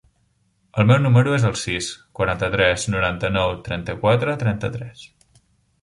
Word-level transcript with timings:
El 0.83 0.87
meu 0.91 0.97
número 1.01 1.35
es 1.37 1.45
el 1.51 1.59
sis, 1.65 1.91
quaranta-tres, 2.21 2.89
noranta-nou, 2.95 3.55
trenta-quatre, 3.69 4.39
trenta-tres. 4.47 5.11